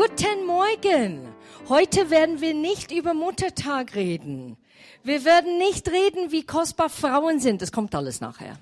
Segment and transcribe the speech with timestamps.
[0.00, 1.28] Guten Morgen.
[1.68, 4.56] Heute werden wir nicht über Muttertag reden.
[5.04, 7.60] Wir werden nicht reden, wie kostbar Frauen sind.
[7.60, 8.58] Das kommt alles nachher.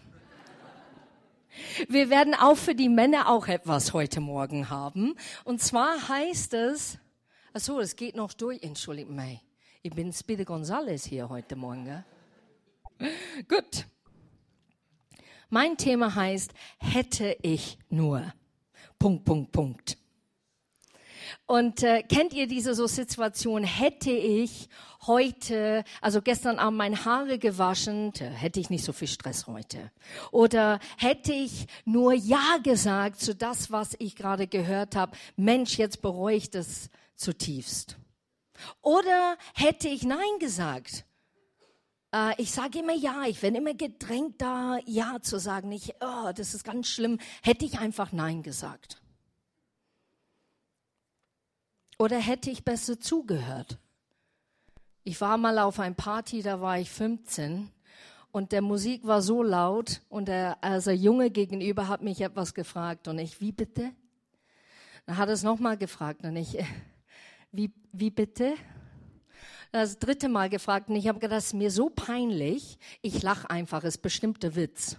[1.89, 5.15] Wir werden auch für die Männer auch etwas heute Morgen haben.
[5.45, 6.99] Und zwar heißt es,
[7.53, 9.39] ach so, es geht noch durch, entschuldigt mich.
[9.83, 12.05] Ich bin Speedy Gonzales hier heute Morgen.
[13.49, 13.87] Gut.
[15.51, 18.35] Mein Thema heißt, hätte ich nur.
[18.99, 19.99] Punkt, Punkt, Punkt.
[21.47, 23.65] Und äh, kennt ihr diese so Situation?
[23.65, 24.69] Hätte ich
[25.07, 29.91] heute, also gestern Abend meine Haare gewaschen, hätte ich nicht so viel Stress heute.
[30.31, 35.17] Oder hätte ich nur Ja gesagt zu das, was ich gerade gehört habe.
[35.37, 37.97] Mensch, jetzt bereue ich das zutiefst.
[38.83, 41.05] Oder hätte ich Nein gesagt?
[42.13, 45.71] Äh, ich sage immer Ja, ich bin immer gedrängt da, Ja zu sagen.
[45.73, 47.19] Ich, oh, das ist ganz schlimm.
[47.43, 49.01] Hätte ich einfach Nein gesagt.
[51.99, 53.79] Oder hätte ich besser zugehört?
[55.03, 57.73] Ich war mal auf ein Party, da war ich 15
[58.31, 63.09] und der Musik war so laut und der, also Junge gegenüber hat mich etwas gefragt
[63.09, 63.91] und ich, wie bitte?
[65.07, 66.57] Dann hat er es nochmal gefragt und ich,
[67.53, 68.55] wie, wie bitte?
[69.73, 73.51] Das dritte Mal gefragt und ich habe gedacht, das ist mir so peinlich, ich lache
[73.51, 74.97] einfach, ist bestimmt der Witz.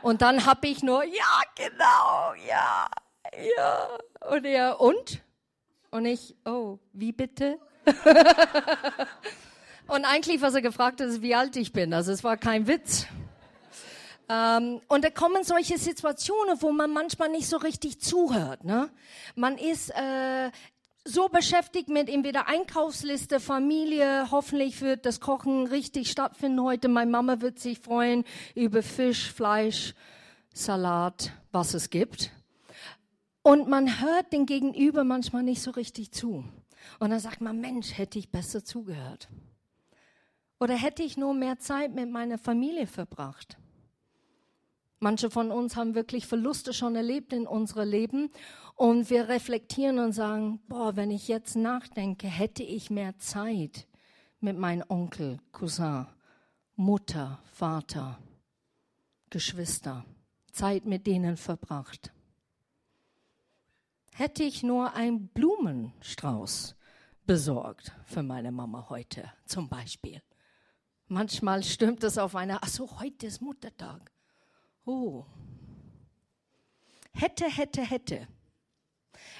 [0.00, 2.88] Und dann habe ich nur, ja, genau, ja,
[3.56, 3.98] ja.
[4.30, 5.22] Und er, und?
[5.92, 7.58] Und ich, oh, wie bitte?
[9.86, 11.92] und eigentlich, was er gefragt hat, ist, wie alt ich bin.
[11.92, 13.06] Also es war kein Witz.
[14.30, 18.64] Ähm, und da kommen solche Situationen, wo man manchmal nicht so richtig zuhört.
[18.64, 18.88] Ne?
[19.34, 20.50] Man ist äh,
[21.04, 26.88] so beschäftigt mit entweder Einkaufsliste, Familie, hoffentlich wird das Kochen richtig stattfinden heute.
[26.88, 29.92] Meine Mama wird sich freuen über Fisch, Fleisch,
[30.54, 32.30] Salat, was es gibt.
[33.42, 36.44] Und man hört den Gegenüber manchmal nicht so richtig zu.
[37.00, 39.28] Und dann sagt man, Mensch, hätte ich besser zugehört.
[40.60, 43.58] Oder hätte ich nur mehr Zeit mit meiner Familie verbracht.
[45.00, 48.30] Manche von uns haben wirklich Verluste schon erlebt in unserem Leben
[48.76, 53.88] und wir reflektieren und sagen, boah, wenn ich jetzt nachdenke, hätte ich mehr Zeit
[54.38, 56.06] mit meinem Onkel, Cousin,
[56.76, 58.20] Mutter, Vater,
[59.30, 60.04] Geschwister,
[60.52, 62.12] Zeit mit denen verbracht
[64.14, 66.76] hätte ich nur einen Blumenstrauß
[67.26, 70.22] besorgt für meine Mama heute zum Beispiel.
[71.06, 74.10] Manchmal stürmt es auf einer, ach so, heute ist Muttertag.
[74.84, 75.24] Oh.
[77.12, 78.26] Hätte, hätte, hätte.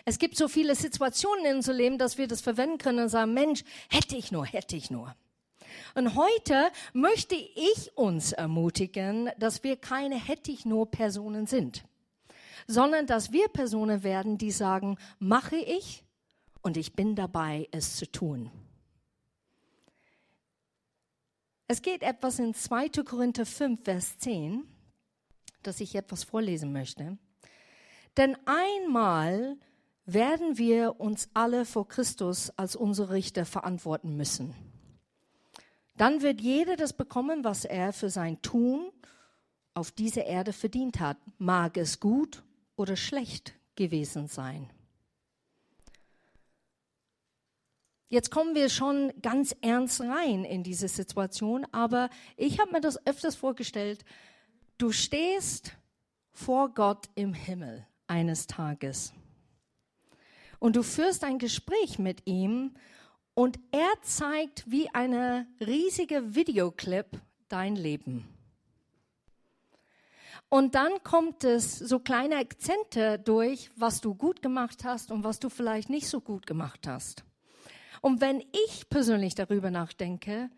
[0.05, 3.33] Es gibt so viele Situationen in unserem Leben, dass wir das verwenden können und sagen,
[3.35, 5.15] Mensch, hätte ich nur, hätte ich nur.
[5.95, 11.85] Und heute möchte ich uns ermutigen, dass wir keine hätte ich nur Personen sind
[12.67, 16.05] sondern dass wir Personen werden, die sagen, mache ich
[16.63, 18.51] und ich bin dabei, es zu tun.
[21.69, 22.89] Es geht etwas in 2.
[23.05, 24.65] Korinther 5, Vers 10,
[25.63, 27.17] dass ich etwas vorlesen möchte.
[28.17, 29.57] Denn einmal
[30.05, 34.55] werden wir uns alle vor Christus als unsere Richter verantworten müssen.
[35.97, 38.91] Dann wird jeder das bekommen, was er für sein Tun
[39.75, 42.43] auf dieser Erde verdient hat, mag es gut
[42.77, 44.71] oder schlecht gewesen sein.
[48.09, 53.07] Jetzt kommen wir schon ganz ernst rein in diese Situation, aber ich habe mir das
[53.07, 54.05] öfters vorgestellt.
[54.77, 55.73] Du stehst
[56.31, 59.15] vor Gott im Himmel eines Tages
[60.59, 62.75] und du führst ein Gespräch mit ihm
[63.35, 68.29] und er zeigt wie eine riesige Videoclip dein Leben.
[70.53, 75.39] Und dann kommt es so kleine Akzente durch, was du gut gemacht hast und was
[75.39, 77.25] du vielleicht nicht so gut gemacht hast.
[78.03, 80.51] Und wenn ich persönlich darüber nachdenke,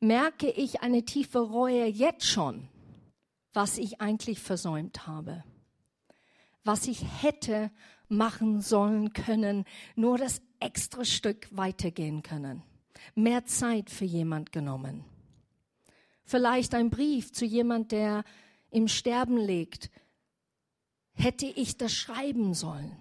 [0.00, 2.68] merke ich eine tiefe Reue jetzt schon,
[3.52, 5.44] was ich eigentlich versäumt habe.
[6.64, 7.70] Was ich hätte
[8.08, 12.62] machen sollen können, nur das extra Stück weitergehen können.
[13.14, 15.04] Mehr Zeit für jemand genommen.
[16.24, 18.24] Vielleicht ein Brief zu jemand, der
[18.70, 19.90] im Sterben liegt,
[21.12, 22.96] hätte ich das schreiben sollen,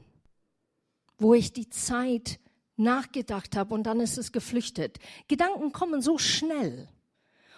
[1.18, 2.39] wo ich die Zeit
[2.75, 5.00] nachgedacht habe und dann ist es geflüchtet.
[5.27, 6.88] Gedanken kommen so schnell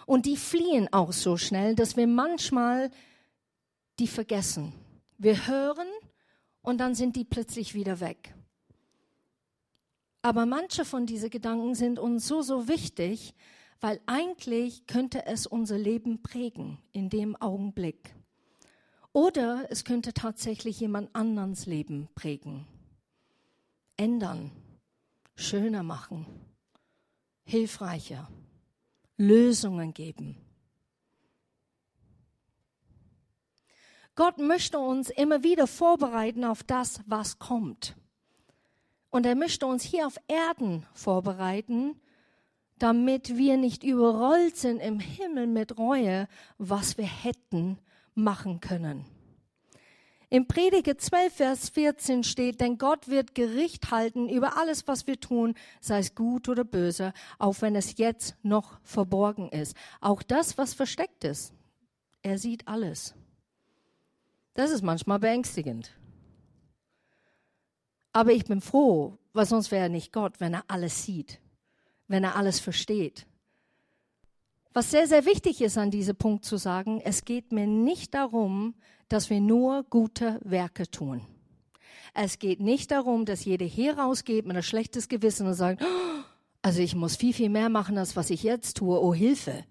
[0.06, 2.90] und die fliehen auch so schnell, dass wir manchmal
[3.98, 4.72] die vergessen.
[5.18, 5.88] Wir hören
[6.60, 8.34] und dann sind die plötzlich wieder weg.
[10.22, 13.34] Aber manche von diesen Gedanken sind uns so, so wichtig,
[13.82, 18.14] weil eigentlich könnte es unser Leben prägen in dem Augenblick.
[19.12, 22.66] Oder es könnte tatsächlich jemand anderes Leben prägen.
[23.96, 24.50] ändern,
[25.34, 26.26] schöner machen,
[27.44, 28.28] hilfreicher,
[29.16, 30.36] Lösungen geben.
[34.14, 37.96] Gott möchte uns immer wieder vorbereiten auf das, was kommt.
[39.10, 42.00] Und er möchte uns hier auf Erden vorbereiten,
[42.82, 46.26] damit wir nicht überrollt sind im Himmel mit Reue,
[46.58, 47.78] was wir hätten
[48.14, 49.04] machen können.
[50.30, 55.20] Im Prediger 12, Vers 14 steht, denn Gott wird Gericht halten über alles, was wir
[55.20, 59.76] tun, sei es gut oder böse, auch wenn es jetzt noch verborgen ist.
[60.00, 61.52] Auch das, was versteckt ist.
[62.22, 63.14] Er sieht alles.
[64.54, 65.92] Das ist manchmal beängstigend.
[68.12, 71.40] Aber ich bin froh, weil sonst wäre er nicht Gott, wenn er alles sieht,
[72.08, 73.26] wenn er alles versteht.
[74.74, 78.74] Was sehr, sehr wichtig ist an diesem Punkt zu sagen, es geht mir nicht darum,
[79.08, 81.20] dass wir nur gute Werke tun.
[82.14, 86.22] Es geht nicht darum, dass jeder hier rausgeht mit ein schlechtes Gewissen und sagt, oh,
[86.62, 89.00] also ich muss viel, viel mehr machen, als was ich jetzt tue.
[89.00, 89.64] Oh Hilfe.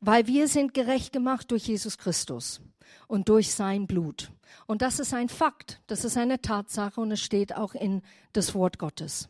[0.00, 2.62] Weil wir sind gerecht gemacht durch Jesus Christus
[3.08, 4.30] und durch sein Blut.
[4.66, 8.02] Und das ist ein Fakt, das ist eine Tatsache und es steht auch in
[8.32, 9.28] das Wort Gottes.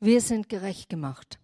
[0.00, 1.38] Wir sind gerecht gemacht.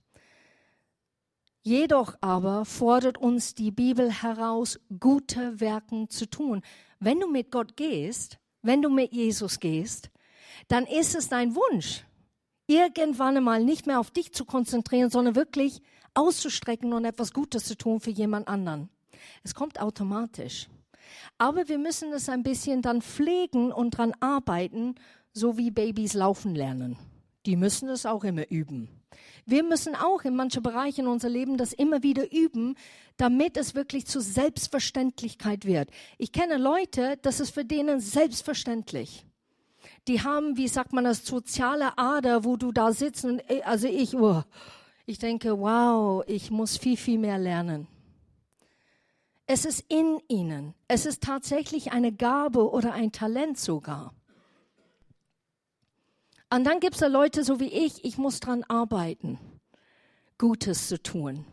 [1.62, 6.62] Jedoch aber fordert uns die Bibel heraus, gute Werken zu tun.
[6.98, 10.10] Wenn du mit Gott gehst, wenn du mit Jesus gehst,
[10.68, 12.04] dann ist es dein Wunsch,
[12.66, 15.82] irgendwann einmal nicht mehr auf dich zu konzentrieren, sondern wirklich
[16.14, 18.88] auszustrecken und etwas Gutes zu tun für jemand anderen.
[19.42, 20.68] Es kommt automatisch.
[21.38, 24.94] Aber wir müssen es ein bisschen dann pflegen und dran arbeiten,
[25.32, 26.96] so wie Babys laufen lernen.
[27.46, 28.88] Die müssen es auch immer üben.
[29.46, 32.76] Wir müssen auch in manchen Bereichen unser Leben das immer wieder üben,
[33.16, 35.90] damit es wirklich zur Selbstverständlichkeit wird.
[36.18, 39.24] Ich kenne Leute, das ist für denen selbstverständlich.
[40.06, 43.88] Die haben, wie sagt man das, soziale Ader, wo du da sitzt und, äh, also
[43.88, 44.42] ich, oh,
[45.06, 47.86] ich denke, wow, ich muss viel, viel mehr lernen.
[49.50, 50.74] Es ist in ihnen.
[50.88, 54.14] Es ist tatsächlich eine Gabe oder ein Talent sogar.
[56.50, 59.38] Und dann gibt es da Leute so wie ich, ich muss dran arbeiten,
[60.36, 61.46] Gutes zu tun.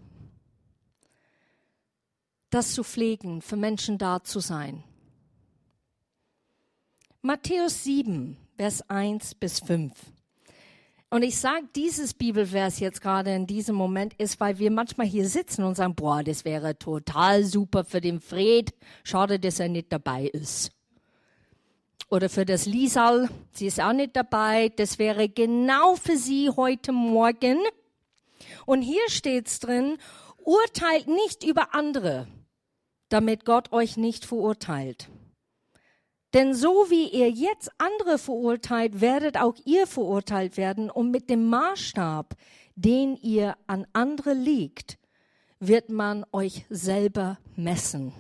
[2.50, 4.84] Das zu pflegen, für Menschen da zu sein.
[7.22, 9.94] Matthäus 7, Vers 1 bis 5.
[11.10, 15.28] Und ich sage dieses Bibelvers jetzt gerade in diesem Moment ist, weil wir manchmal hier
[15.30, 18.74] sitzen und sagen, boah, das wäre total super für den Fred.
[19.04, 20.72] Schade, dass er nicht dabei ist.
[22.10, 24.70] Oder für das Liesal, sie ist auch nicht dabei.
[24.70, 27.60] Das wäre genau für sie heute Morgen.
[28.66, 29.98] Und hier steht's drin,
[30.38, 32.28] urteilt nicht über andere,
[33.10, 35.10] damit Gott euch nicht verurteilt.
[36.36, 40.90] Denn so wie ihr jetzt andere verurteilt, werdet auch ihr verurteilt werden.
[40.90, 42.36] Und mit dem Maßstab,
[42.76, 45.00] den ihr an andere liegt,
[45.62, 48.12] wird man euch selber messen.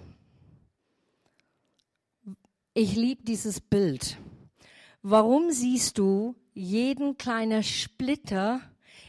[2.74, 4.18] Ich liebe dieses Bild.
[5.02, 8.62] Warum siehst du jeden kleinen Splitter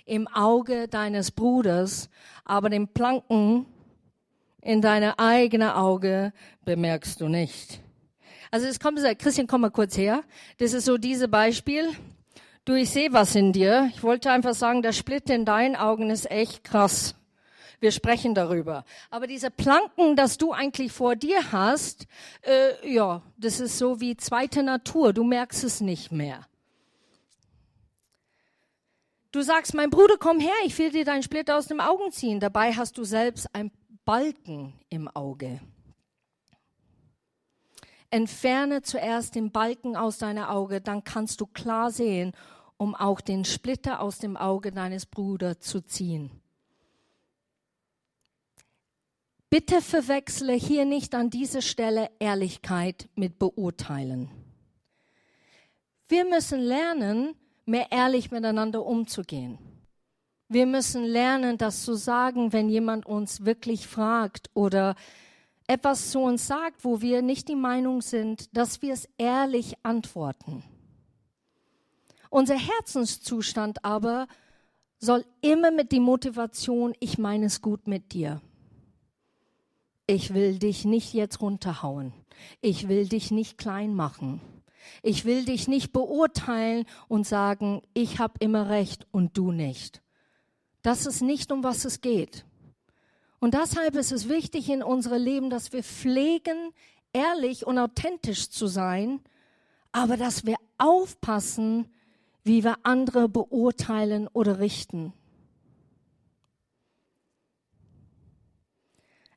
[0.04, 2.10] im Auge deines Bruders,
[2.44, 3.66] aber den Planken
[4.62, 6.32] in deine eigene Auge
[6.64, 7.85] bemerkst du nicht?
[8.56, 10.24] Also es kommt, Christian, komm mal kurz her.
[10.56, 11.90] Das ist so dieses Beispiel.
[12.64, 13.90] Du, ich sehe was in dir.
[13.94, 17.16] Ich wollte einfach sagen, der Split in deinen Augen ist echt krass.
[17.80, 18.86] Wir sprechen darüber.
[19.10, 22.06] Aber diese Planken, das du eigentlich vor dir hast,
[22.40, 25.12] äh, ja, das ist so wie zweite Natur.
[25.12, 26.46] Du merkst es nicht mehr.
[29.32, 32.40] Du sagst, mein Bruder, komm her, ich will dir deinen Split aus dem Augen ziehen.
[32.40, 33.70] Dabei hast du selbst ein
[34.06, 35.60] Balken im Auge.
[38.16, 42.32] Entferne zuerst den Balken aus deiner Auge, dann kannst du klar sehen,
[42.78, 46.30] um auch den Splitter aus dem Auge deines Bruders zu ziehen.
[49.50, 54.30] Bitte verwechsle hier nicht an dieser Stelle Ehrlichkeit mit Beurteilen.
[56.08, 57.34] Wir müssen lernen,
[57.66, 59.58] mehr ehrlich miteinander umzugehen.
[60.48, 64.96] Wir müssen lernen, das zu sagen, wenn jemand uns wirklich fragt oder
[65.66, 70.62] etwas zu uns sagt, wo wir nicht die Meinung sind, dass wir es ehrlich antworten.
[72.30, 74.26] Unser Herzenszustand aber
[74.98, 78.40] soll immer mit die Motivation, ich meine es gut mit dir.
[80.06, 82.12] Ich will dich nicht jetzt runterhauen.
[82.60, 84.40] Ich will dich nicht klein machen.
[85.02, 90.02] Ich will dich nicht beurteilen und sagen, ich habe immer recht und du nicht.
[90.82, 92.44] Das ist nicht, um was es geht.
[93.46, 96.72] Und deshalb ist es wichtig in unserem Leben, dass wir pflegen,
[97.12, 99.20] ehrlich und authentisch zu sein,
[99.92, 101.86] aber dass wir aufpassen,
[102.42, 105.12] wie wir andere beurteilen oder richten.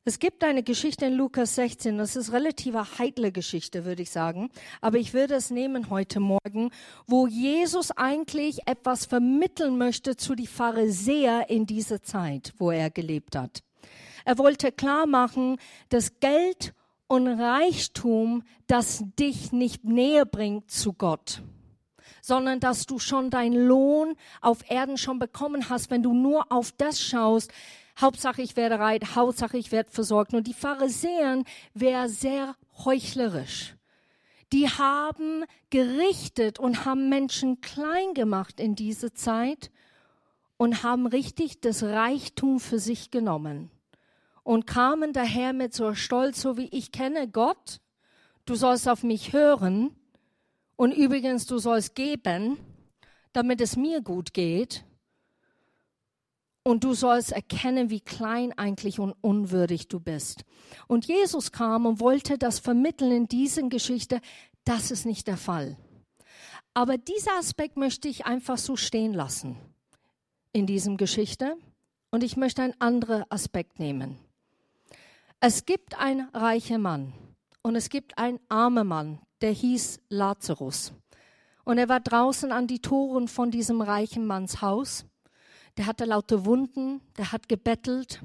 [0.06, 4.50] Es gibt eine Geschichte in Lukas 16, das ist relativ heikle Geschichte, würde ich sagen,
[4.82, 6.72] aber ich würde es nehmen heute Morgen,
[7.06, 13.36] wo Jesus eigentlich etwas vermitteln möchte zu die Pharisäer in dieser Zeit, wo er gelebt
[13.36, 13.62] hat.
[14.26, 15.58] Er wollte klar machen,
[15.90, 16.74] dass Geld
[17.08, 21.42] und Reichtum das dich nicht näher bringt zu Gott
[22.22, 26.72] sondern dass du schon deinen Lohn auf Erden schon bekommen hast, wenn du nur auf
[26.72, 27.52] das schaust,
[28.00, 30.34] Hauptsache ich werde reich, Hauptsache ich werde versorgt.
[30.34, 33.76] Und die Pharisäer wären sehr heuchlerisch.
[34.54, 39.70] Die haben gerichtet und haben Menschen klein gemacht in dieser Zeit
[40.58, 43.70] und haben richtig das Reichtum für sich genommen
[44.44, 47.80] und kamen daher mit so Stolz, so wie ich kenne Gott,
[48.46, 49.96] du sollst auf mich hören
[50.76, 52.58] und übrigens du sollst geben,
[53.34, 54.86] damit es mir gut geht
[56.64, 60.46] und du sollst erkennen, wie klein eigentlich und unwürdig du bist.
[60.88, 64.22] Und Jesus kam und wollte das vermitteln in diesen Geschichte.
[64.66, 65.78] Das ist nicht der Fall.
[66.74, 69.58] Aber dieser Aspekt möchte ich einfach so stehen lassen
[70.54, 71.58] in diesem Geschichte.
[72.12, 74.18] Und ich möchte einen anderen Aspekt nehmen.
[75.40, 77.14] Es gibt einen reichen Mann
[77.62, 80.94] und es gibt einen armen Mann, der hieß Lazarus.
[81.64, 85.06] Und er war draußen an die Toren von diesem reichen Manns Haus
[85.80, 88.22] der hatte laute Wunden, der hat gebettelt.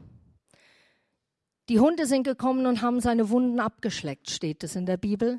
[1.68, 5.38] Die Hunde sind gekommen und haben seine Wunden abgeschleckt, steht es in der Bibel.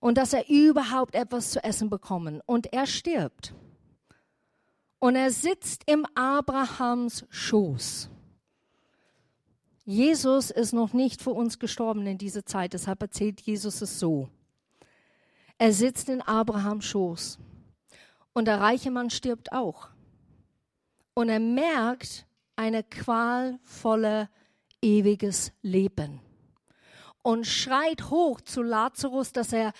[0.00, 2.40] Und dass er überhaupt etwas zu essen bekommen.
[2.44, 3.54] Und er stirbt.
[4.98, 8.10] Und er sitzt im Abrahams Schoß.
[9.90, 14.28] Jesus ist noch nicht für uns gestorben in dieser Zeit, deshalb erzählt Jesus es so.
[15.58, 17.40] Er sitzt in Abrahams Schoß.
[18.32, 19.88] Und der reiche Mann stirbt auch
[21.14, 24.28] und er merkt eine qualvolle
[24.80, 26.20] ewiges Leben
[27.24, 29.72] und schreit hoch zu Lazarus, dass er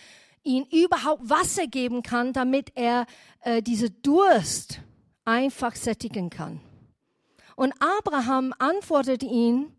[0.43, 3.07] ihn überhaupt Wasser geben kann, damit er
[3.43, 4.81] äh, diese Durst
[5.25, 6.61] einfach sättigen kann.
[7.55, 9.73] Und Abraham antwortet ihn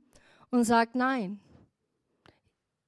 [0.52, 1.40] und sagt, nein,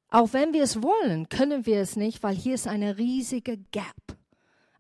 [0.09, 4.17] auch wenn wir es wollen, können wir es nicht, weil hier ist eine riesige Gap,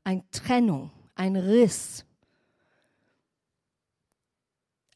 [0.03, 2.05] eine Trennung, ein Riss.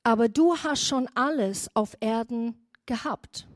[0.04, 3.48] Aber du hast schon alles auf Erden gehabt.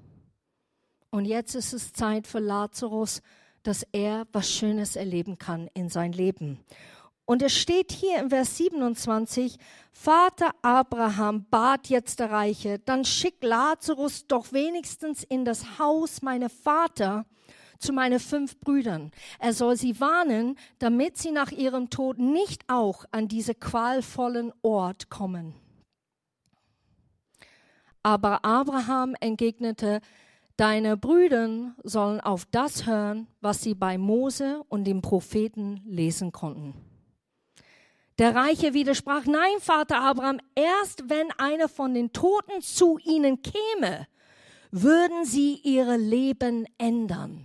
[1.11, 3.21] Und jetzt ist es Zeit für Lazarus,
[3.63, 6.59] dass er was Schönes erleben kann in sein Leben.
[7.25, 9.57] Und es steht hier im Vers 27,
[9.93, 16.49] Vater Abraham bat jetzt der Reiche, dann schick Lazarus doch wenigstens in das Haus meiner
[16.49, 17.25] Vater
[17.79, 19.11] zu meinen fünf Brüdern.
[19.39, 25.09] Er soll sie warnen, damit sie nach ihrem Tod nicht auch an diese qualvollen Ort
[25.09, 25.53] kommen.
[28.03, 30.01] Aber Abraham entgegnete,
[30.61, 36.75] Deine Brüder sollen auf das hören, was sie bei Mose und den Propheten lesen konnten.
[38.21, 44.07] Der Reiche widersprach, nein, Vater Abraham, erst wenn einer von den Toten zu ihnen käme,
[44.69, 47.43] würden sie ihre Leben ändern.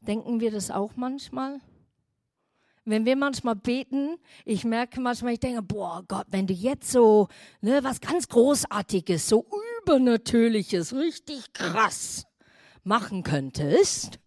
[0.00, 1.60] Denken wir das auch manchmal?
[2.84, 7.28] wenn wir manchmal beten, ich merke manchmal, ich denke, boah Gott, wenn du jetzt so
[7.60, 9.46] ne, was ganz Großartiges, so
[9.82, 12.24] Übernatürliches, richtig krass
[12.82, 14.18] machen könntest,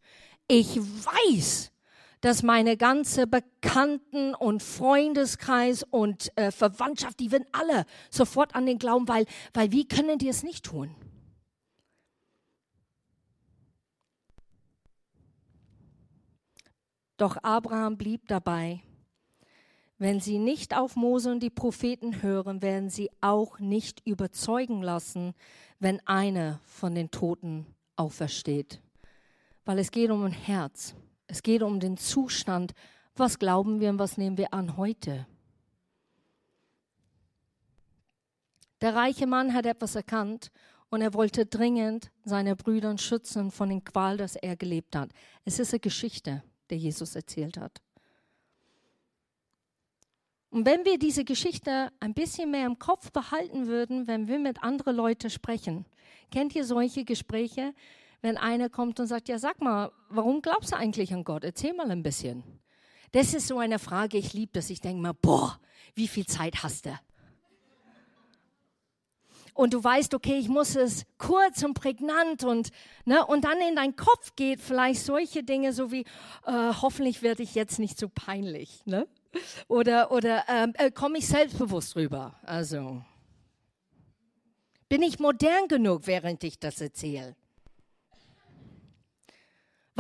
[0.48, 1.72] ich weiß,
[2.22, 8.78] dass meine ganze Bekannten und Freundeskreis und äh, Verwandtschaft, die werden alle sofort an den
[8.78, 10.96] Glauben, weil, weil wie können die es nicht tun?
[17.18, 18.82] Doch Abraham blieb dabei.
[19.98, 25.34] Wenn sie nicht auf Mose und die Propheten hören, werden sie auch nicht überzeugen lassen,
[25.80, 27.66] wenn einer von den Toten
[27.98, 28.82] aufersteht.
[29.66, 30.96] Weil es geht um ein Herz.
[31.30, 32.74] Es geht um den Zustand.
[33.16, 35.28] Was glauben wir und was nehmen wir an heute?
[38.82, 40.52] Der reiche Mann hat etwas erkannt
[40.90, 45.12] und er wollte dringend seine Brüder schützen von den Qual, das er gelebt hat.
[45.46, 47.82] Es ist eine Geschichte der Jesus erzählt hat.
[50.52, 54.64] Und wenn wir diese Geschichte ein bisschen mehr im Kopf behalten würden, wenn wir mit
[54.64, 55.86] anderen Leuten sprechen,
[56.32, 57.74] kennt ihr solche Gespräche,
[58.22, 61.44] wenn einer kommt und sagt, ja sag mal, warum glaubst du eigentlich an Gott?
[61.44, 62.44] Erzähl mal ein bisschen.
[63.12, 64.70] Das ist so eine Frage, ich liebe das.
[64.70, 65.60] Ich denke mir, boah,
[65.96, 66.92] wie viel Zeit hast du?
[69.60, 72.70] und du weißt, okay, ich muss es kurz und prägnant und,
[73.04, 76.06] ne, und dann in dein Kopf geht vielleicht solche Dinge so wie,
[76.46, 79.06] äh, hoffentlich werde ich jetzt nicht so peinlich, ne?
[79.68, 82.40] Oder, oder ähm, äh, komme ich selbstbewusst rüber?
[82.44, 83.04] Also,
[84.88, 87.36] bin ich modern genug, während ich das erzähle?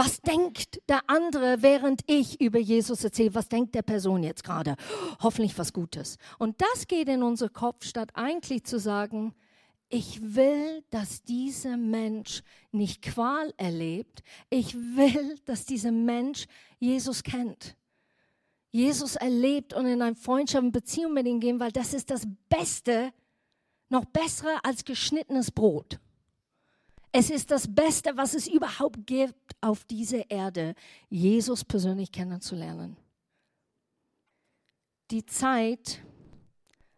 [0.01, 3.36] Was denkt der andere, während ich über Jesus erzähle?
[3.36, 4.77] Was denkt der Person jetzt gerade?
[5.22, 6.18] Hoffentlich was Gutes.
[6.38, 9.36] Und das geht in unser Kopf, statt eigentlich zu sagen,
[9.89, 14.24] ich will, dass dieser Mensch nicht Qual erlebt.
[14.50, 16.46] Ich will, dass dieser Mensch
[16.79, 17.75] Jesus kennt.
[18.72, 22.25] Jesus erlebt und in eine Freundschaft und Beziehung mit ihm gehen, weil das ist das
[22.48, 23.12] Beste,
[23.89, 26.00] noch bessere als geschnittenes Brot.
[27.12, 30.75] Es ist das Beste, was es überhaupt gibt auf dieser Erde,
[31.10, 32.98] Jesus persönlich kennenzulernen.
[35.10, 36.01] Die Zeit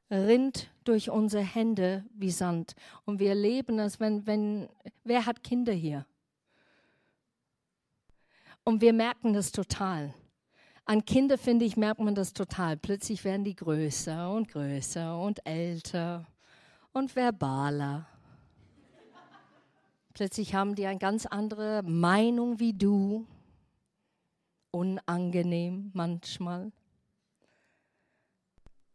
[0.10, 2.74] rinnt durch unsere Hände wie Sand.
[3.06, 4.68] Und wir erleben es, wenn, wenn,
[5.06, 6.06] wer hat Kinder hier?
[8.66, 10.14] Und wir merken das total.
[10.86, 12.76] An Kinder, finde ich, merkt man das total.
[12.76, 16.28] Plötzlich werden die größer und größer und älter
[16.92, 18.08] und verbaler.
[20.14, 23.26] Plötzlich haben die eine ganz andere Meinung wie du.
[24.72, 26.72] Unangenehm manchmal.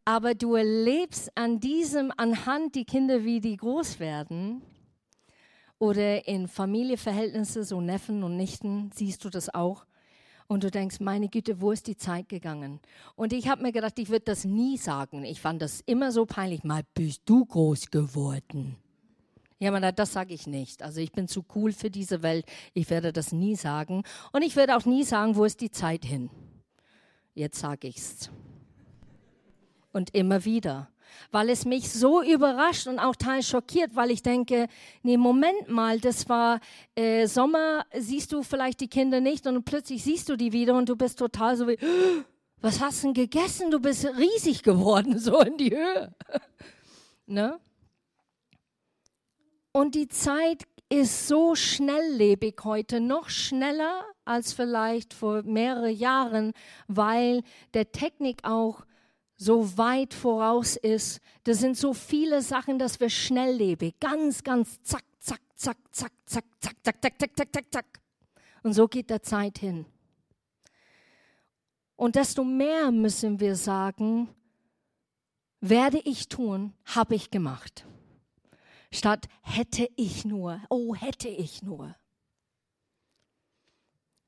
[0.05, 4.63] Aber du erlebst an diesem, anhand die Kinder, wie die groß werden,
[5.79, 9.85] oder in Familienverhältnissen, so Neffen und Nichten, siehst du das auch.
[10.49, 12.81] Und du denkst, meine Güte, wo ist die Zeit gegangen?
[13.17, 15.25] Und ich habe mir gedacht, ich würde das nie sagen.
[15.25, 16.63] Ich fand das immer so peinlich.
[16.63, 18.77] Mal bist du groß geworden.
[19.59, 20.83] Ja, man, das sage ich nicht.
[20.83, 22.45] Also ich bin zu cool für diese Welt.
[22.75, 24.03] Ich werde das nie sagen.
[24.33, 26.31] Und ich werde auch nie sagen, wo ist die Zeit hin.
[27.35, 28.31] Jetzt sage ich's.
[29.93, 30.91] Und immer wieder.
[31.31, 34.69] Weil es mich so überrascht und auch teils schockiert, weil ich denke,
[35.03, 36.61] nee, Moment mal, das war
[36.95, 40.89] äh, Sommer, siehst du vielleicht die Kinder nicht und plötzlich siehst du die wieder und
[40.89, 41.78] du bist total so wie,
[42.61, 43.71] was hast du denn gegessen?
[43.71, 46.15] Du bist riesig geworden, so in die Höhe.
[47.26, 47.59] ne?
[49.76, 56.52] Und die Zeit ist so schnelllebig heute, noch schneller als vielleicht vor mehreren Jahren,
[56.89, 57.43] weil
[57.75, 58.86] der Technik auch
[59.36, 61.21] so weit voraus ist.
[61.45, 66.45] Das sind so viele Sachen, dass wir schnelllebig, ganz, ganz zack, zack, zack, zack, zack,
[66.58, 68.00] zack, zack, zack, zack, zack, zack, zack.
[68.62, 69.84] Und so geht der Zeit hin.
[71.97, 74.30] Und desto mehr müssen wir sagen,
[75.60, 77.84] werde ich tun, habe ich gemacht
[78.97, 81.95] statt hätte ich nur, oh hätte ich nur.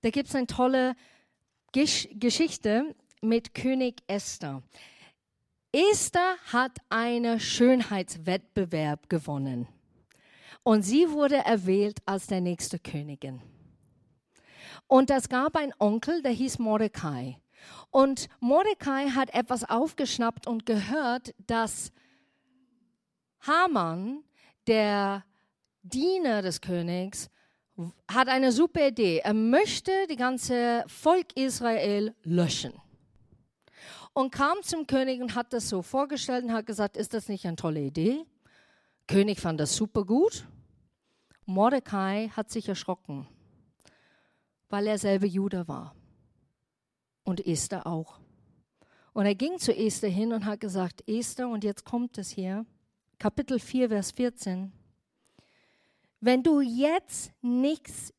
[0.02, 0.94] Da gibt es eine tolle
[1.72, 4.62] Gesch Geschichte mit König Esther.
[5.72, 9.68] Esther hat einen Schönheitswettbewerb gewonnen
[10.62, 13.42] und sie wurde erwählt als der nächste Königin.
[14.87, 17.38] Und es gab einen Onkel, der hieß Mordecai.
[17.90, 21.92] Und Mordecai hat etwas aufgeschnappt und gehört, dass
[23.40, 24.24] Haman
[24.68, 25.24] der
[25.83, 27.31] Diener des Königs
[28.09, 29.18] hat eine super Idee.
[29.18, 32.72] Er möchte die ganze Volk Israel löschen.
[34.12, 37.46] Und kam zum König und hat das so vorgestellt und hat gesagt, ist das nicht
[37.46, 38.24] eine tolle Idee?
[39.07, 40.46] König fand das super gut.
[41.46, 43.26] Mordecai hat sich erschrocken,
[44.68, 45.94] weil er selber Jude war.
[47.22, 48.18] Und Esther auch.
[49.12, 52.66] Und er ging zu Esther hin und hat gesagt, Esther, und jetzt kommt es hier,
[53.18, 54.70] Kapitel 4, Vers 14.
[56.20, 58.12] Wenn du jetzt nichts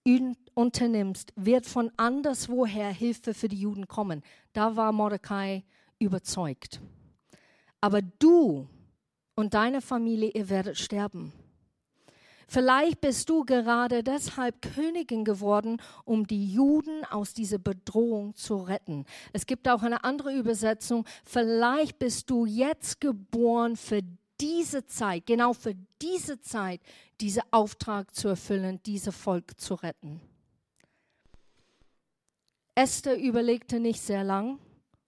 [0.53, 4.23] unternimmst, wird von anderswoher Hilfe für die Juden kommen.
[4.51, 5.63] Da war Mordecai
[5.99, 6.81] überzeugt.
[7.79, 8.67] Aber du
[9.35, 11.31] und deine Familie, ihr werdet sterben.
[12.49, 19.05] Vielleicht bist du gerade deshalb Königin geworden, um die Juden aus dieser Bedrohung zu retten.
[19.31, 21.05] Es gibt auch eine andere Übersetzung.
[21.23, 24.01] Vielleicht bist du jetzt geboren für
[24.41, 26.82] diese Zeit, genau für diese Zeit,
[27.21, 30.21] diesen Auftrag zu erfüllen, dieses Volk zu retten.
[32.75, 34.60] Esther überlegte nicht sehr lang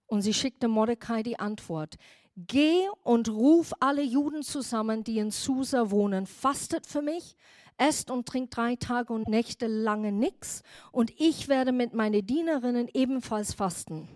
[0.06, 1.96] und sie schickte Mordecai die Antwort.
[2.36, 7.36] Geh und ruf alle Juden zusammen, die in Susa wohnen, fastet für mich,
[7.78, 12.88] esst und trinkt drei Tage und Nächte lange nichts, und ich werde mit meinen Dienerinnen
[12.92, 14.08] ebenfalls fasten.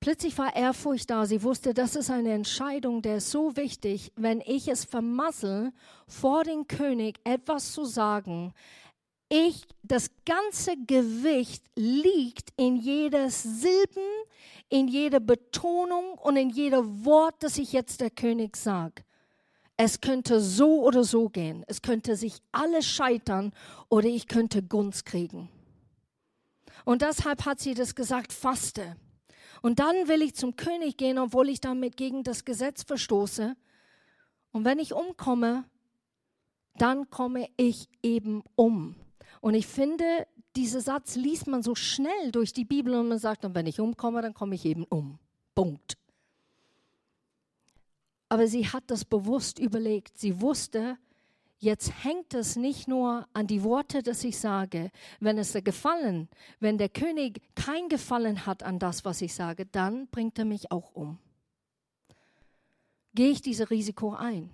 [0.00, 1.26] Plötzlich war Ehrfurcht da.
[1.26, 4.12] Sie wusste, das ist eine Entscheidung, der ist so wichtig.
[4.16, 5.72] Wenn ich es vermassel,
[6.08, 8.54] vor dem König etwas zu sagen,
[9.28, 14.02] ich, das ganze Gewicht liegt in jedes Silben,
[14.70, 19.04] in jeder Betonung und in jedem Wort, das ich jetzt der König sage.
[19.76, 21.62] Es könnte so oder so gehen.
[21.66, 23.52] Es könnte sich alles scheitern
[23.88, 25.48] oder ich könnte Gunst kriegen.
[26.84, 28.96] Und deshalb hat sie das gesagt, faste.
[29.62, 33.56] Und dann will ich zum König gehen, obwohl ich damit gegen das Gesetz verstoße.
[34.52, 35.64] Und wenn ich umkomme,
[36.76, 38.96] dann komme ich eben um.
[39.40, 43.44] Und ich finde, dieser Satz liest man so schnell durch die Bibel und man sagt,
[43.44, 45.18] und wenn ich umkomme, dann komme ich eben um.
[45.54, 45.96] Punkt.
[48.28, 50.16] Aber sie hat das bewusst überlegt.
[50.16, 50.96] Sie wusste,
[51.60, 54.90] jetzt hängt es nicht nur an die Worte, dass ich sage.
[55.20, 59.66] Wenn es der Gefallen, wenn der König kein Gefallen hat an das, was ich sage,
[59.66, 61.18] dann bringt er mich auch um.
[63.14, 64.50] Gehe ich dieses Risiko ein?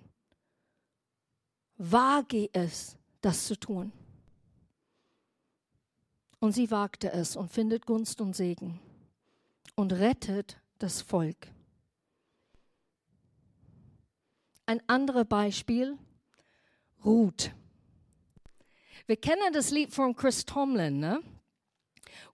[1.77, 3.91] Wage es, das zu tun?
[6.39, 8.79] Und sie wagte es und findet Gunst und Segen
[9.75, 11.47] und rettet das Volk.
[14.65, 15.97] Ein anderes Beispiel,
[17.05, 17.51] Ruth.
[19.05, 21.21] Wir kennen das Lied von Chris Tomlin, ne?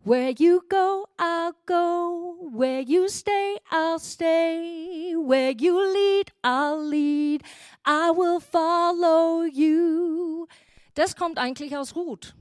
[0.05, 2.49] Where you go, I'll go.
[2.51, 5.15] Where you stay, I'll stay.
[5.15, 7.41] Where you lead, I'll lead.
[7.85, 10.47] I will follow you.
[10.93, 12.35] Das kommt eigentlich aus Ruth.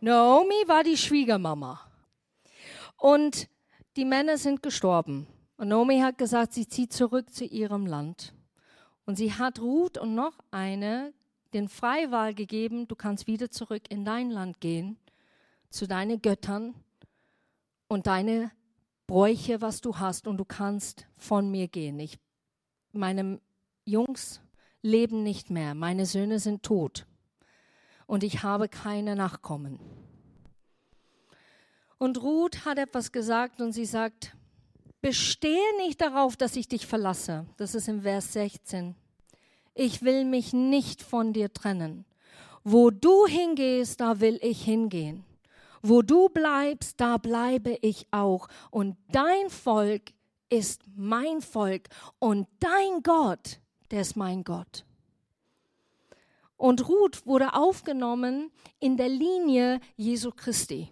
[0.00, 1.80] Naomi war die Schwiegermama.
[2.96, 3.48] Und
[3.96, 5.26] die Männer sind gestorben.
[5.56, 8.34] Und Naomi hat gesagt, sie zieht zurück zu ihrem Land.
[9.04, 11.12] Und sie hat Ruth und noch eine
[11.54, 14.96] den Freiwahl gegeben, du kannst wieder zurück in dein Land gehen,
[15.70, 16.74] zu deinen Göttern
[17.88, 18.50] und deine
[19.06, 21.98] Bräuche, was du hast, und du kannst von mir gehen.
[21.98, 22.18] Ich,
[22.92, 23.40] meine
[23.84, 24.40] Jungs
[24.80, 27.06] leben nicht mehr, meine Söhne sind tot
[28.06, 29.78] und ich habe keine Nachkommen.
[31.98, 34.36] Und Ruth hat etwas gesagt und sie sagt,
[35.00, 37.46] bestehe nicht darauf, dass ich dich verlasse.
[37.58, 38.96] Das ist im Vers 16.
[39.74, 42.04] Ich will mich nicht von dir trennen.
[42.64, 45.24] Wo du hingehst, da will ich hingehen.
[45.82, 48.48] Wo du bleibst, da bleibe ich auch.
[48.70, 50.12] Und dein Volk
[50.48, 51.88] ist mein Volk.
[52.18, 53.58] Und dein Gott,
[53.90, 54.84] der ist mein Gott.
[56.56, 60.88] Und Ruth wurde aufgenommen in der Linie Jesu Christi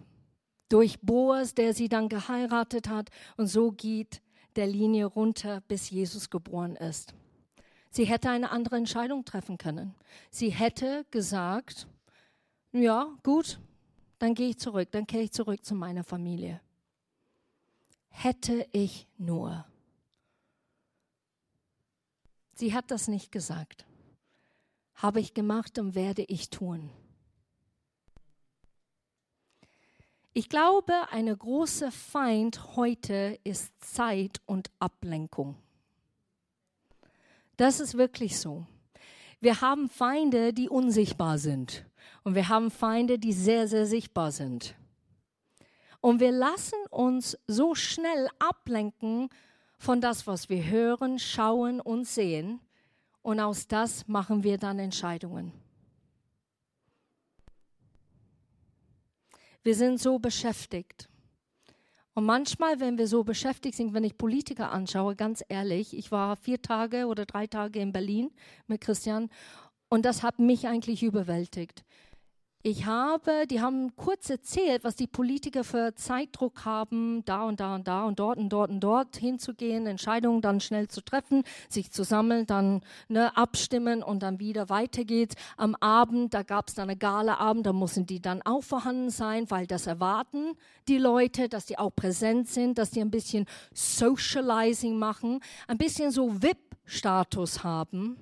[0.67, 3.09] durch Boas, der sie dann geheiratet hat.
[3.37, 4.21] Und so geht
[4.55, 7.13] der Linie runter, bis Jesus geboren ist.
[7.93, 9.93] Sie hätte eine andere Entscheidung treffen können.
[10.29, 11.87] Sie hätte gesagt,
[12.71, 13.59] ja, gut,
[14.17, 16.61] dann gehe ich zurück, dann kehre ich zurück zu meiner Familie.
[18.07, 19.65] Hätte ich nur.
[22.53, 23.85] Sie hat das nicht gesagt.
[24.95, 26.91] Habe ich gemacht und werde ich tun.
[30.33, 35.57] Ich glaube, eine große Feind heute ist Zeit und Ablenkung.
[37.61, 38.65] Das ist wirklich so.
[39.39, 41.85] Wir haben Feinde, die unsichtbar sind.
[42.23, 44.73] Und wir haben Feinde, die sehr, sehr sichtbar sind.
[45.99, 49.29] Und wir lassen uns so schnell ablenken
[49.77, 52.61] von das, was wir hören, schauen und sehen.
[53.21, 55.53] Und aus das machen wir dann Entscheidungen.
[59.61, 61.07] Wir sind so beschäftigt.
[62.13, 66.35] Und manchmal, wenn wir so beschäftigt sind, wenn ich Politiker anschaue, ganz ehrlich, ich war
[66.35, 68.31] vier Tage oder drei Tage in Berlin
[68.67, 69.29] mit Christian
[69.87, 71.85] und das hat mich eigentlich überwältigt.
[72.63, 77.73] Ich habe, die haben kurz erzählt, was die Politiker für Zeitdruck haben, da und da
[77.73, 81.91] und da und dort und dort und dort hinzugehen, Entscheidungen dann schnell zu treffen, sich
[81.91, 85.33] zu sammeln, dann ne, abstimmen und dann wieder weiter geht's.
[85.57, 89.49] Am Abend, da gab es dann eine Galaabend, da mussten die dann auch vorhanden sein,
[89.49, 90.53] weil das erwarten
[90.87, 96.11] die Leute, dass die auch präsent sind, dass die ein bisschen Socializing machen, ein bisschen
[96.11, 98.17] so VIP-Status haben.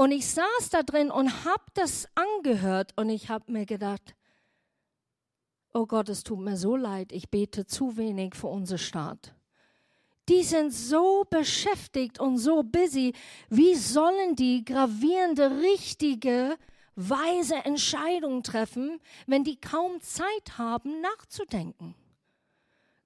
[0.00, 4.16] Und ich saß da drin und habe das angehört und ich habe mir gedacht,
[5.74, 9.34] oh Gott, es tut mir so leid, ich bete zu wenig für unser Staat.
[10.30, 13.12] Die sind so beschäftigt und so busy.
[13.50, 16.56] Wie sollen die gravierende, richtige,
[16.94, 21.94] weise Entscheidungen treffen, wenn die kaum Zeit haben, nachzudenken?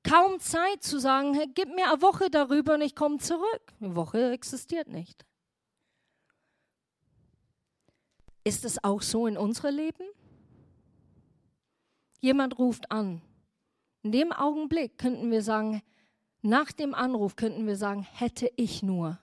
[0.05, 3.73] Kaum Zeit zu sagen, hey, gib mir eine Woche darüber und ich komme zurück.
[3.81, 5.27] Eine Woche existiert nicht.
[8.45, 10.05] Ist es auch so in unserem Leben?
[12.21, 13.23] Jemand ruft an.
[14.03, 15.83] In dem Augenblick könnten wir sagen,
[16.43, 19.19] nach dem Anruf könnten wir sagen, hätte ich nur.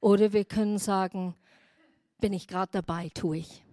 [0.00, 1.36] Oder wir können sagen,
[2.18, 3.64] bin ich gerade dabei, tue ich.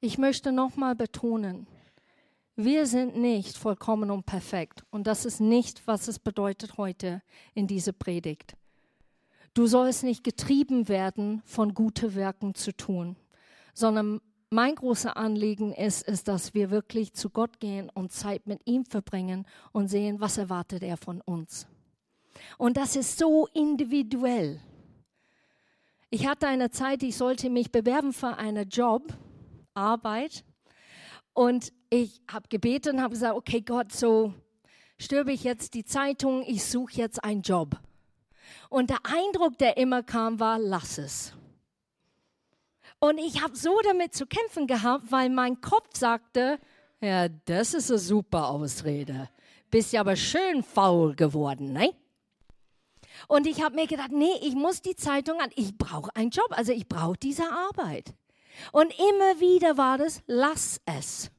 [0.00, 1.66] Ich möchte nochmal betonen,
[2.60, 4.84] Wir sind nicht vollkommen und perfekt.
[4.90, 7.22] Und das ist nicht, was es bedeutet heute
[7.54, 8.57] in dieser Predigt.
[9.58, 13.16] Du sollst nicht getrieben werden, von guten Werken zu tun,
[13.74, 18.60] sondern mein großer Anliegen ist, ist, dass wir wirklich zu Gott gehen und Zeit mit
[18.66, 21.66] ihm verbringen und sehen, was erwartet er von uns.
[22.56, 24.60] Und das ist so individuell.
[26.08, 29.12] Ich hatte eine Zeit, ich sollte mich bewerben für einen Job,
[29.74, 30.44] Arbeit.
[31.32, 34.32] Und ich habe gebetet und habe gesagt, okay Gott, so
[34.98, 37.80] stirbe ich jetzt die Zeitung, ich suche jetzt einen Job.
[38.68, 41.32] Und der Eindruck, der immer kam, war, lass es.
[43.00, 46.58] Und ich habe so damit zu kämpfen gehabt, weil mein Kopf sagte,
[47.00, 49.28] ja, das ist eine super Ausrede.
[49.70, 51.94] Bist ja aber schön faul geworden, ne?
[53.26, 56.48] Und ich habe mir gedacht, nee, ich muss die Zeitung an, ich brauche einen Job,
[56.50, 58.14] also ich brauche diese Arbeit.
[58.72, 61.30] Und immer wieder war das, lass es.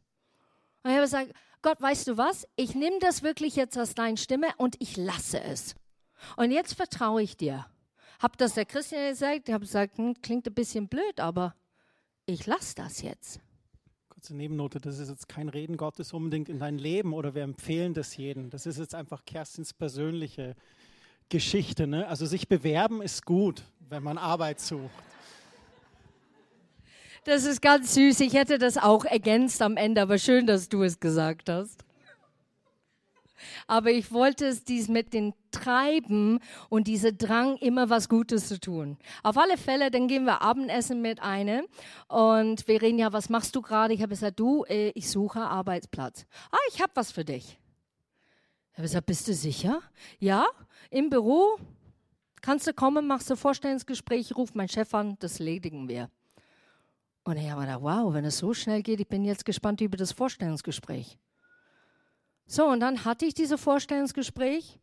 [0.84, 2.48] Und ich habe gesagt, Gott, weißt du was?
[2.56, 5.76] Ich nehme das wirklich jetzt als deine Stimme und ich lasse es.
[6.38, 7.66] Und jetzt vertraue ich dir.
[8.20, 11.56] Hab das der Christian gesagt, ich habe gesagt, hm, klingt ein bisschen blöd, aber
[12.26, 13.40] ich lasse das jetzt.
[14.10, 17.94] Kurze Nebennote, das ist jetzt kein Reden Gottes unbedingt in dein Leben oder wir empfehlen
[17.94, 18.50] das jedem.
[18.50, 20.56] Das ist jetzt einfach Kerstins persönliche
[21.30, 21.88] Geschichte.
[21.88, 22.08] Ne?
[22.08, 24.92] Also sich bewerben ist gut, wenn man Arbeit sucht.
[27.24, 28.20] Das ist ganz süß.
[28.22, 31.86] Ich hätte das auch ergänzt am Ende, aber schön, dass du es gesagt hast.
[33.68, 38.60] Aber ich wollte es dies mit dem Treiben und dieser Drang, immer was Gutes zu
[38.60, 38.98] tun.
[39.24, 41.66] Auf alle Fälle, dann gehen wir Abendessen mit einem
[42.08, 43.94] und wir reden ja, was machst du gerade?
[43.94, 46.26] Ich habe gesagt, du, äh, ich suche Arbeitsplatz.
[46.52, 47.58] Ah, ich habe was für dich.
[48.72, 49.82] Ich habe gesagt, bist du sicher?
[50.20, 50.46] Ja,
[50.90, 51.58] im Büro.
[52.42, 56.10] Kannst du kommen, machst du Vorstellungsgespräch, ruf mein Chef an, das ledigen wir.
[57.24, 59.98] Und ich habe gedacht, wow, wenn es so schnell geht, ich bin jetzt gespannt über
[59.98, 61.18] das Vorstellungsgespräch.
[62.52, 64.80] So, und dann hatte ich dieses Vorstellungsgespräch.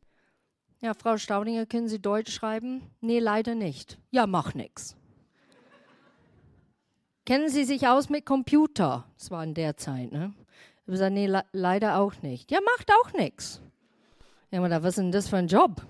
[0.81, 2.81] Ja, Frau Staudinger, können Sie Deutsch schreiben?
[3.00, 3.98] Nee, leider nicht.
[4.12, 4.94] Ja, mach nix.
[7.24, 9.05] Kennen Sie sich aus mit Computer?
[9.18, 10.33] Das war in der Zeit, ne?
[10.37, 12.52] Ich habe gesagt, nee, le leider auch nicht.
[12.52, 13.61] Ja, macht auch nix.
[14.52, 15.83] Ja, aber was ist denn das für ein Job?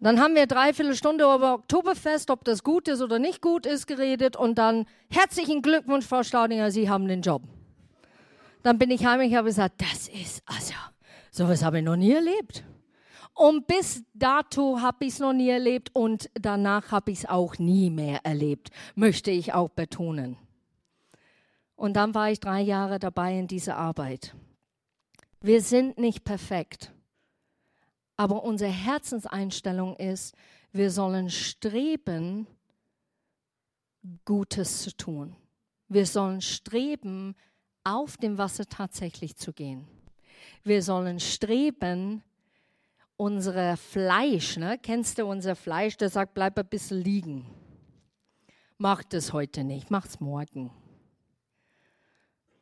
[0.00, 3.86] Dann haben wir dreiviertel Stunde über Oktoberfest, ob das gut ist oder nicht gut ist,
[3.86, 7.40] geredet und dann herzlichen Glückwunsch, Frau Staudinger, Sie haben den Job.
[8.62, 10.74] Dann bin ich heim und habe gesagt, das ist, also,
[11.30, 12.64] sowas habe ich noch nie erlebt.
[13.34, 17.58] Und bis dato habe ich es noch nie erlebt und danach habe ich es auch
[17.58, 20.38] nie mehr erlebt, möchte ich auch betonen.
[21.74, 24.34] Und dann war ich drei Jahre dabei in dieser Arbeit.
[25.40, 26.92] Wir sind nicht perfekt.
[28.16, 30.34] Aber unsere Herzenseinstellung ist,
[30.72, 32.46] wir sollen streben,
[34.24, 35.36] Gutes zu tun.
[35.88, 37.36] Wir sollen streben,
[37.86, 39.86] auf dem Wasser tatsächlich zu gehen.
[40.64, 42.22] Wir sollen streben,
[43.16, 44.76] unser Fleisch, ne?
[44.82, 47.46] kennst du unser Fleisch, der sagt, bleib ein bisschen liegen.
[48.76, 50.72] Mach das heute nicht, mach's morgen.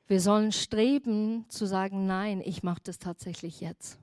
[0.06, 3.98] Wir sollen streben zu sagen, nein, ich mache das tatsächlich jetzt.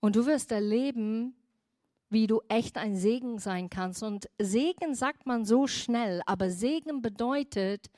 [0.00, 1.34] Und du wirst erleben,
[2.08, 4.02] wie du echt ein Segen sein kannst.
[4.02, 7.90] Und Segen sagt man so schnell, aber Segen bedeutet,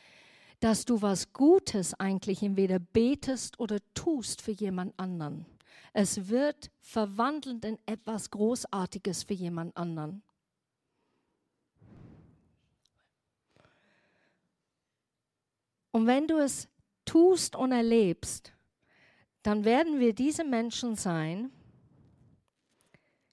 [0.61, 5.47] dass du was Gutes eigentlich entweder betest oder tust für jemand anderen.
[5.93, 10.23] Es wird verwandelt in etwas Großartiges für jemand anderen.
[15.93, 16.69] Und wenn du es
[17.05, 18.53] tust und erlebst,
[19.43, 21.51] dann werden wir diese Menschen sein,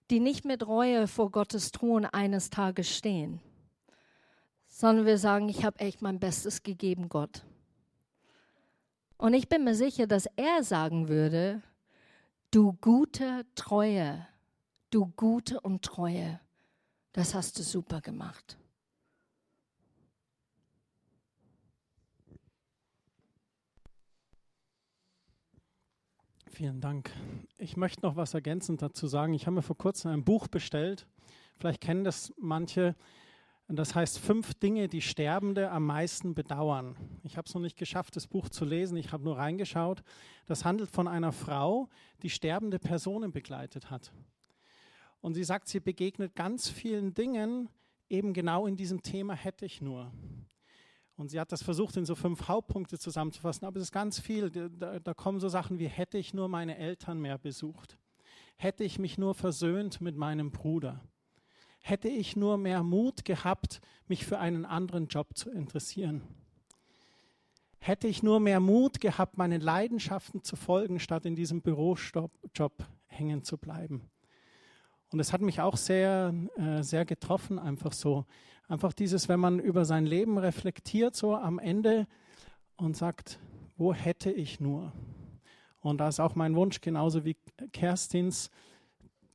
[0.10, 3.42] die nicht mit Reue vor Gottes Thron eines Tages stehen,
[4.78, 7.44] sondern wir sagen, ich habe echt mein Bestes gegeben, Gott.
[9.18, 11.64] Und ich bin mir sicher, dass er sagen würde,
[12.52, 14.28] du gute Treue,
[14.92, 16.40] du gute und Treue,
[17.12, 18.60] das hast du super gemacht.
[26.52, 27.10] Vielen Dank.
[27.58, 29.34] Ich möchte noch was ergänzend dazu sagen.
[29.34, 31.08] Ich habe mir vor kurzem ein Buch bestellt.
[31.56, 32.96] Vielleicht kennen das manche.
[33.70, 36.96] Das heißt Fünf Dinge, die Sterbende am meisten bedauern.
[37.24, 38.96] Ich habe es noch nicht geschafft, das Buch zu lesen.
[38.96, 40.04] Ich habe nur reingeschaut.
[40.46, 41.90] Das handelt von einer Frau,
[42.24, 44.14] die sterbende Personen begleitet hat.
[45.20, 47.68] Und sie sagt, sie begegnet ganz vielen Dingen,
[48.10, 50.14] eben genau in diesem Thema hätte ich nur.
[51.18, 54.50] Und sie hat das versucht, in so fünf Hauptpunkte zusammenzufassen, aber es ist ganz viel.
[54.50, 57.98] Da, da, kommen so Sachen wie, hätte ich nur meine Eltern mehr besucht?
[58.56, 61.04] Hätte ich mich nur versöhnt mit meinem Bruder?
[61.88, 66.22] Hätte ich nur mehr Mut gehabt, mich für einen anderen Job zu interessieren?
[67.80, 73.46] Hätte ich nur mehr Mut gehabt, meinen Leidenschaften zu folgen, statt in diesem Bürojob hängen
[73.46, 74.02] zu bleiben.
[75.14, 78.26] Und es hat mich auch sehr, äh, sehr getroffen, einfach so.
[78.68, 82.06] Einfach dieses, wenn man über sein Leben reflektiert, so am Ende
[82.76, 83.40] und sagt,
[83.78, 84.92] wo hätte ich nur?
[85.80, 87.38] Und da ist auch mein Wunsch, genauso wie
[87.72, 88.52] Kerstins,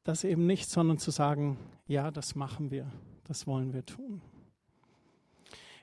[0.05, 2.91] das eben nicht, sondern zu sagen, ja, das machen wir,
[3.25, 4.21] das wollen wir tun.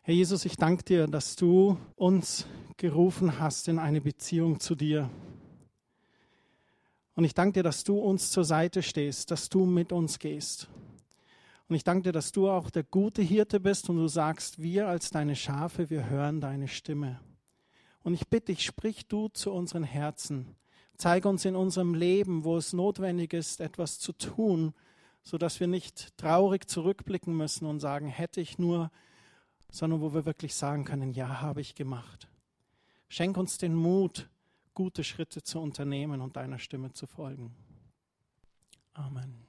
[0.04, 2.46] Herr Jesus, ich danke dir, dass du uns
[2.78, 5.10] gerufen hast in eine Beziehung zu dir.
[7.16, 10.70] Und ich danke dir, dass du uns zur Seite stehst, dass du mit uns gehst.
[11.68, 14.88] Und ich danke dir, dass du auch der gute Hirte bist und du sagst, wir
[14.88, 17.20] als deine Schafe, wir hören deine Stimme.
[18.02, 20.56] Und ich bitte dich, sprich du zu unseren Herzen.
[21.00, 24.74] Zeige uns in unserem Leben, wo es notwendig ist, etwas zu tun,
[25.24, 28.92] sodass wir nicht traurig zurückblicken müssen und sagen, hätte ich nur,
[29.72, 32.28] sondern wo wir wirklich sagen können, ja, habe ich gemacht.
[33.08, 34.30] Schenk uns den Mut,
[34.74, 37.56] gute Schritte zu unternehmen und deiner Stimme zu folgen.
[38.94, 39.49] Amen.